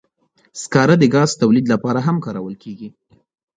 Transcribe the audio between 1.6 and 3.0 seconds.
لپاره هم کارول کېږي.